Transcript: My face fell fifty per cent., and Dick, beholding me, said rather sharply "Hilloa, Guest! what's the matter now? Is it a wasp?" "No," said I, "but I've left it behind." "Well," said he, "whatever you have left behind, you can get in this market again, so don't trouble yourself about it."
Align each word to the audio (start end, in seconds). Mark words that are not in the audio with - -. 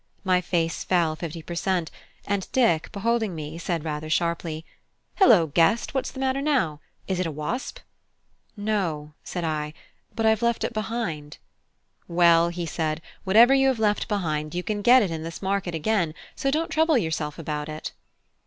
My 0.23 0.41
face 0.41 0.83
fell 0.83 1.15
fifty 1.15 1.43
per 1.43 1.53
cent., 1.53 1.91
and 2.25 2.51
Dick, 2.51 2.91
beholding 2.91 3.35
me, 3.35 3.59
said 3.59 3.83
rather 3.85 4.09
sharply 4.09 4.65
"Hilloa, 5.19 5.49
Guest! 5.53 5.93
what's 5.93 6.09
the 6.09 6.19
matter 6.19 6.41
now? 6.41 6.79
Is 7.07 7.19
it 7.19 7.27
a 7.27 7.31
wasp?" 7.31 7.77
"No," 8.57 9.13
said 9.23 9.43
I, 9.43 9.75
"but 10.15 10.25
I've 10.25 10.41
left 10.41 10.63
it 10.63 10.73
behind." 10.73 11.37
"Well," 12.07 12.51
said 12.65 12.97
he, 13.03 13.09
"whatever 13.25 13.53
you 13.53 13.67
have 13.67 13.77
left 13.77 14.07
behind, 14.07 14.55
you 14.55 14.63
can 14.63 14.81
get 14.81 15.03
in 15.07 15.21
this 15.21 15.39
market 15.43 15.75
again, 15.75 16.15
so 16.35 16.49
don't 16.49 16.71
trouble 16.71 16.97
yourself 16.97 17.37
about 17.37 17.69
it." 17.69 17.91